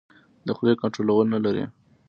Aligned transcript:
د 0.45 0.47
خولې 0.57 0.73
کنټرول 0.81 1.25
نه 1.33 1.39
لري. 1.45 1.65